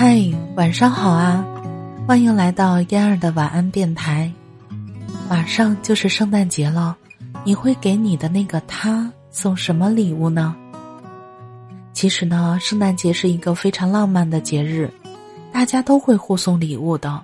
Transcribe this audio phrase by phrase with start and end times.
[0.00, 0.16] 嗨，
[0.54, 1.44] 晚上好啊！
[2.06, 4.32] 欢迎来到嫣儿的晚安电台。
[5.28, 6.96] 马上就是圣诞节了，
[7.42, 10.54] 你会给你的那个他送什么礼物呢？
[11.92, 14.88] 其实呢，圣诞节是一个非常浪漫的节日，
[15.52, 17.20] 大家都会互送礼物的。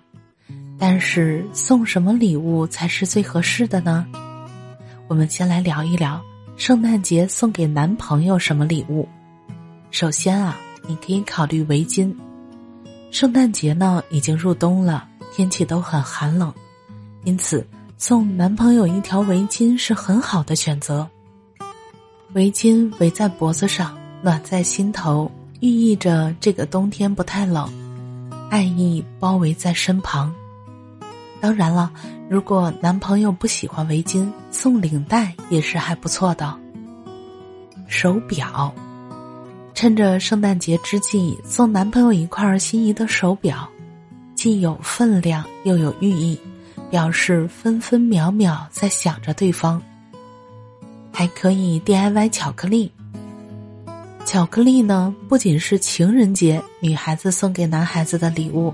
[0.76, 4.04] 但是送什么礼物才是最合适的呢？
[5.06, 6.20] 我们先来聊一聊
[6.56, 9.08] 圣诞节送给男朋友什么礼物。
[9.92, 10.56] 首先啊，
[10.88, 12.12] 你可以考虑围巾。
[13.14, 16.52] 圣诞节呢已经入冬了，天气都很寒冷，
[17.22, 17.64] 因此
[17.96, 21.08] 送男朋友一条围巾是很好的选择。
[22.32, 27.72] 围巾围在脖子上，暖在心头，寓意着这个冬天不太冷，
[28.50, 30.34] 爱意包围在身旁。
[31.40, 31.92] 当然了，
[32.28, 36.52] 如果男朋友不喜欢围巾，送领带也是还不错的。
[37.86, 38.74] 手表，
[39.74, 43.68] 趁着圣诞节之际，送男朋友一块心仪的手表，
[44.34, 46.38] 既有分量又有寓意，
[46.90, 49.82] 表示分分秒秒在想着对方。
[51.12, 52.90] 还可以 DIY 巧克力。
[54.24, 58.72] 巧克力呢，不仅是情人节女孩子送给男孩子的礼物。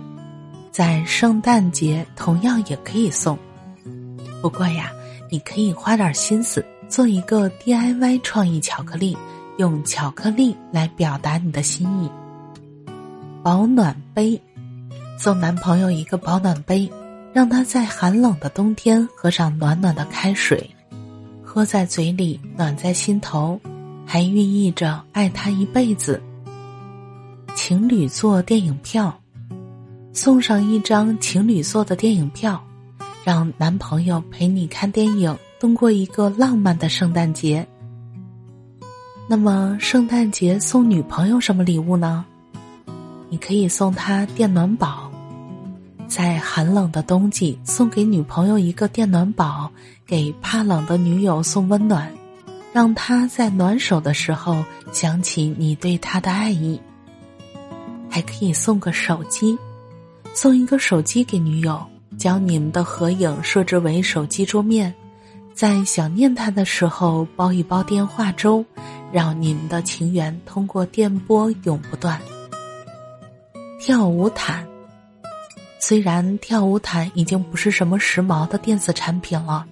[0.70, 3.36] 在圣诞节同样也可以送，
[4.40, 4.92] 不过呀，
[5.30, 9.16] 你可以花点心思做一个 DIY 创意巧克力，
[9.60, 12.10] 用巧克力来表达你的心意。
[13.42, 14.40] 保暖杯，
[15.18, 16.90] 送男朋友一个保暖杯，
[17.30, 20.68] 让他在寒冷的冬天喝上暖暖的开水，
[21.44, 23.60] 喝在嘴里，暖在心头，
[24.06, 26.22] 还寓意着爱他一辈子。
[27.54, 29.14] 情侣座电影票。
[30.12, 32.60] 送上一张情侣座的电影票，
[33.22, 37.64] 让男朋友陪你看电影，度过一个浪漫的圣诞节。
[39.30, 42.24] 那么，圣诞节送女朋友什么礼物呢？
[43.28, 45.08] 你可以送她电暖宝，
[46.08, 49.70] 在寒冷的冬季送给女朋友一个电暖宝，
[50.04, 52.12] 给怕冷的女友送温暖，
[52.72, 56.80] 让她在暖手的时候想起你对她的爱意。
[58.08, 59.56] 还可以送个手机。
[60.34, 61.80] 送一个手机给女友，
[62.18, 64.92] 将你们的合影设置为手机桌面，
[65.54, 68.64] 在想念他的时候包一包电话粥，
[69.12, 72.20] 让你们的情缘通过电波永不断。
[73.78, 74.66] 跳舞毯，
[75.78, 79.66] 虽然跳舞毯已经不是什么时髦的电子产品了，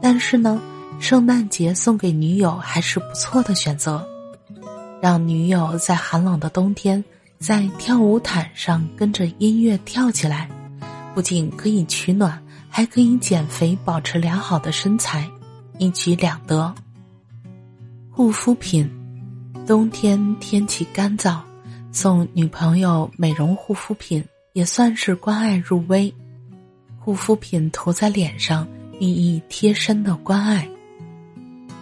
[0.00, 0.60] 但是呢，
[0.98, 4.06] 圣诞节送给女友还是不错的选择，
[5.00, 7.04] 让女友在寒冷的冬天。
[7.40, 10.48] 在跳舞毯上跟着音乐跳起来，
[11.14, 15.28] 不仅可以取暖，还可以减肥，保持良好的身材，
[15.76, 16.74] 一举两得。
[18.16, 18.88] 护肤品，
[19.66, 21.40] 冬天天气干燥，
[21.90, 26.14] 送女朋友美容护肤品也算是关爱入微。
[26.96, 28.68] 护肤品涂在脸上，
[29.00, 30.68] 寓意贴身的关爱。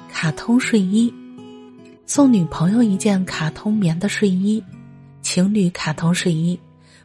[0.09, 1.13] 卡通睡衣，
[2.07, 4.65] 送女朋友一件卡通棉的睡衣。
[5.21, 6.59] 情侣卡通睡衣，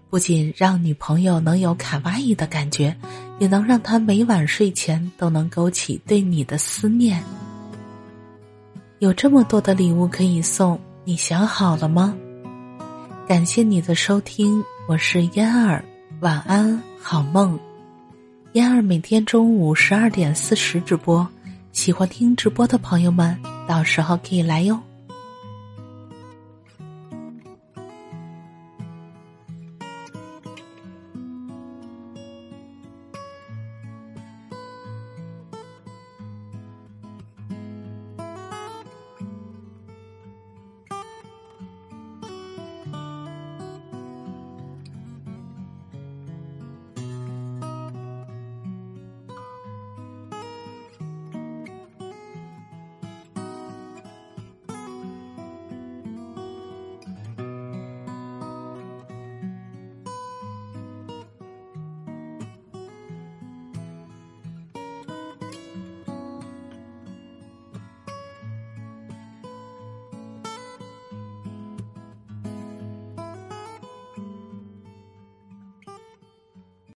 [0.09, 2.96] 不仅让女朋友能有卡哇伊的感觉，
[3.40, 7.22] 也能让她每晚睡前都能勾起对你的思念。
[9.00, 12.16] 有这么多的礼物可以送，你想好了吗？
[13.28, 15.85] 感谢你的收听，我是嫣儿，
[16.22, 17.59] 晚安，好梦。
[18.53, 21.28] 嫣儿每天中午十二点四十直播，
[21.72, 23.38] 喜欢听直播的朋友们，
[23.68, 24.80] 到时候可以来哟。